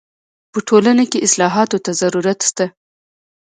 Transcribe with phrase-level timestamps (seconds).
[0.51, 2.65] په ټولنه کي اصلاحاتو ته ضرورت سته.